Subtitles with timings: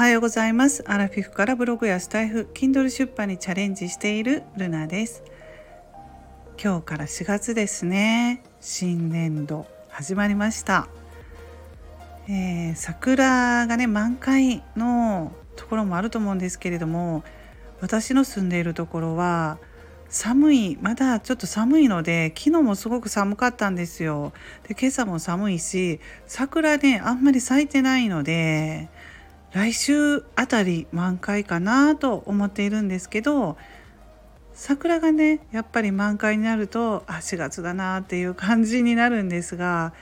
[0.00, 0.82] はようございます。
[0.86, 5.22] アラフィフからブログやスタイフ Kindle 出版にチャレンジしているルナです。
[6.58, 8.42] 今日から4月ですね。
[8.62, 10.88] 新年度始まりました、
[12.30, 17.22] えー、桜がね満開のところもあると思うんですけれども
[17.82, 19.58] 私の住んでいるところは
[20.08, 24.32] 寒いまだちょっと寒いので昨日もすごく寒かったんですよ。
[24.66, 28.88] で今朝も寒いし桜ねあんまり咲いてないので
[29.52, 33.56] 来週あたり満開かなと思っているんですけど
[34.52, 39.92] 桜がねやっぱり満開になるとあ4月だなっていう感じになるんですが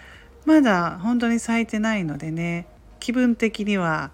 [0.45, 2.67] まだ本当に咲いてないのでね
[3.01, 4.11] 気分的には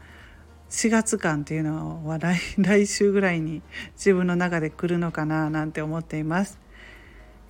[0.70, 2.18] 4月間っていうのは
[2.58, 3.62] 来週ぐらいに
[3.94, 6.58] 自分の中で来るのかななんて思っています。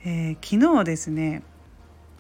[0.05, 1.43] えー、昨日ですね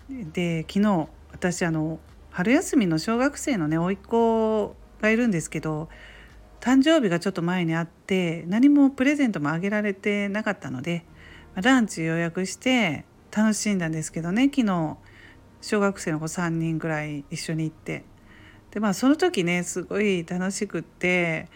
[0.09, 5.88] で昨日私あの春休みの小学生のね甥っ子がいるんですけど
[6.60, 11.05] 誕生日がちょっと前にあって何もプレゼントもあげられてなかったので
[11.55, 14.97] ランチ予約して楽しんだんですけどね昨日
[15.60, 18.05] 小学生の子3人ぐらい一緒に行って。
[18.70, 21.48] でまあその時ねすごい楽しくって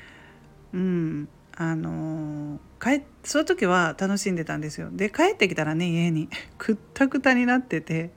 [0.73, 4.89] うんあの帰その時は楽しんでたんですよ。
[4.93, 8.11] で帰ってきたらね家に くったくたになってて。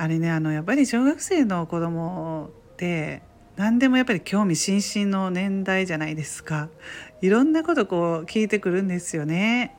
[0.00, 3.20] あれねあのやっぱり小学生の子供って
[3.58, 6.68] 何でもやっぱり興味津々の年代じゃないですか。
[7.20, 9.76] いろんなことこう聞いてくるんですよね。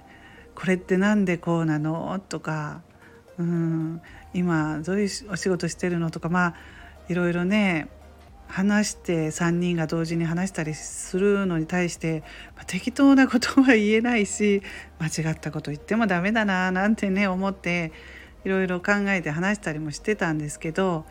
[0.53, 2.19] これって何でこうなの？
[2.27, 2.81] とか、
[3.37, 4.01] うん、
[4.33, 6.11] 今どういうお仕事してるの？
[6.11, 6.27] とか。
[6.27, 6.55] まあ
[7.07, 7.87] いろいろね
[8.49, 12.19] 話して3人が同時に話したりするのに対して、
[12.57, 14.61] まあ、適当なことは言えないし
[14.99, 17.93] 間違ったこと言ってもダメだななんてね思って
[18.43, 21.05] いろいろ考えて話したりもしてたんですけど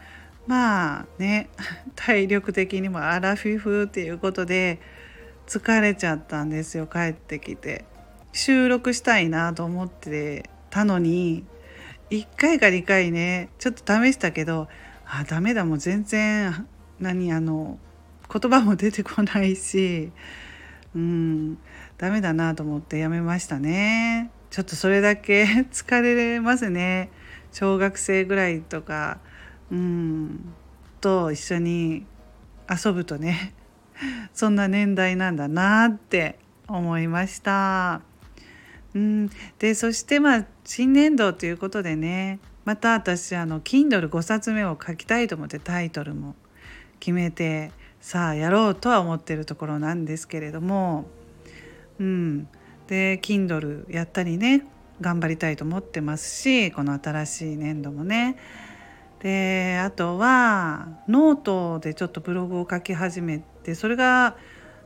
[0.48, 1.50] まあね
[1.94, 4.80] 体力的にもアラフィフっていうことで
[5.46, 7.84] 疲れちゃったんですよ帰ってきて。
[8.32, 11.44] 収録したいなと思ってたのに
[12.10, 14.68] 1回か2回ねちょっと試したけど
[15.06, 16.66] あダメだもう全然
[17.00, 17.78] 何あの
[18.30, 20.12] 言葉も出てこないし
[20.94, 21.58] うん
[21.96, 24.30] ダメだなと思ってやめましたね。
[24.50, 27.10] ちょっとそれだけ 疲れますね。
[27.52, 29.18] 小学生ぐらいとか
[29.70, 30.52] うん
[31.00, 32.06] と一緒に
[32.68, 33.54] 遊ぶとね
[34.32, 38.02] そんな年代なんだなって思いました。
[38.94, 46.34] うん、でそしてまあ新年度ということでねまた私あの Kindle5 冊目を書きたいと思ってタイトルも
[46.98, 51.06] 決めてさあやろうとは思ってるところなんですけれども、
[51.98, 52.48] うん、
[52.86, 54.66] で Kindle やったりね
[55.00, 58.36] 頑張りたいと思ってますしこの新しい年度もね。
[59.20, 64.36] であとはノートでちょっとブログを書き始めてそれが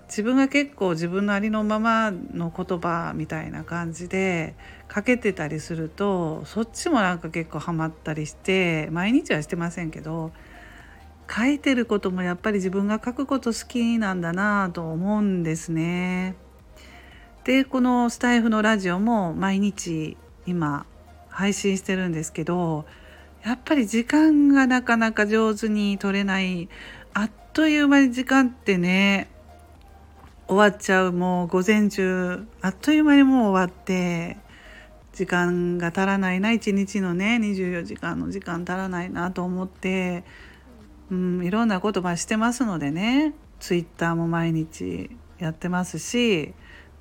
[0.07, 4.55] 自分が結構自分のありのままの言葉みたいな感じで
[4.95, 10.33] 書けてたりするとそっちもなんか結構ハマったりして毎日はしてませんけど
[11.35, 16.35] 書いてることもやっぱり自分が書くこと好きなんだなと思うんですね。
[17.45, 20.17] でこのスタイフのラジオも毎日
[20.47, 20.85] 今
[21.29, 22.85] 配信してるんですけど
[23.45, 26.69] やっぱり時間がなかなか上手に取れない。
[27.15, 29.29] あっという間に時間ってね
[30.47, 31.13] 終わっちゃう。
[31.13, 34.39] もう午前中あっという間にもう終わって
[35.13, 36.53] 時間が足らないな。
[36.53, 40.25] 一日のね24時間の時間足らないなと思って、
[41.11, 43.35] うん、いろんなことましてますのでね。
[43.63, 45.09] ツイッターも毎日
[45.39, 46.53] やってますし、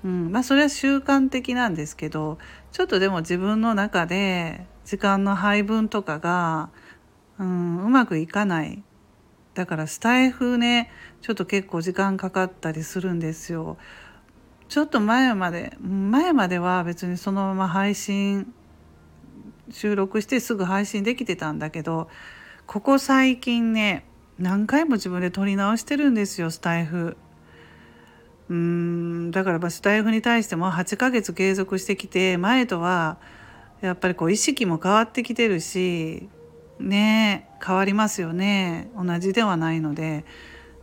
[0.06, 2.38] うんまあ、それは習慣的なんですけど
[2.72, 6.70] ちょっとでも自分の中で時間の配分とかが、
[7.40, 8.84] うん、うまくいかない
[9.54, 10.90] だからスタイフね
[11.22, 13.78] ちょっと結構時間かかったりするんですよ。
[14.70, 18.54] ちょっと前まで前までは別にそのまま配信
[19.70, 22.08] 収録してすぐ配信できてたんだけど
[22.68, 24.06] ここ最近ね
[24.40, 27.18] 何回も自分で撮り直してるんですよスタイフ。
[28.50, 33.18] うんだからスタイフに対しても8ヶ月継続してきて前とは
[33.82, 36.30] やっぱりこう意識も変わってきてるし
[36.80, 38.90] ね変わりますよね。
[38.96, 40.26] 同じではないので。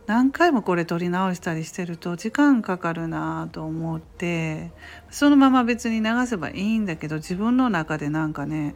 [0.05, 4.71] 何回もこれ撮り直したりしてると時間かかるなと思って
[5.11, 8.73] そのまま別に流せばいいんだけど自分の中でなんかね、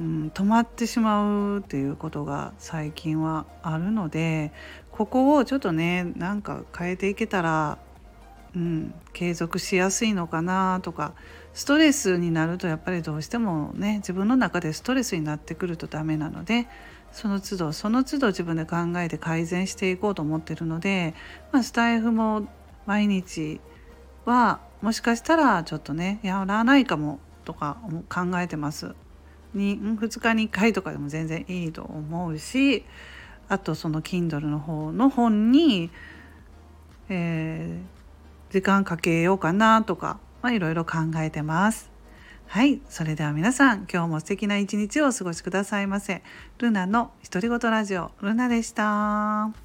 [0.00, 4.50] うん、止まってしまうっていうことが最近はあるので
[4.90, 7.78] ここをちょっとねなんか変えていけたら
[8.56, 11.14] うん、継続しやすいのかなとか
[11.54, 16.66] ストレスになるとやっぱりどうしてもね自分の中でストレスになってくるとダメなので
[17.12, 21.14] その都度その都度自分で考えて改善していこうと思ってるので、
[21.52, 22.48] まあ、スタイフも
[22.86, 23.60] 毎日
[24.24, 27.78] はもしかしたらちょっとねやらないかもとか
[28.08, 28.94] 考えてます。
[29.54, 32.84] に2日に1回とかでも全然いいと思うし
[33.48, 35.90] あとその Kindle の方の本に、
[37.08, 41.90] えー、時間かけようかなとかまあいろいろ考えてます。
[42.46, 46.22] はい、それでは皆さん今日も素敵な一日をお過ごしくださいませ。
[46.58, 49.63] ルナの独り言ラジオルナでした。